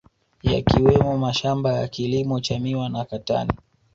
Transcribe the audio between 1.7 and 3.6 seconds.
ya kilimo cha miwa na katani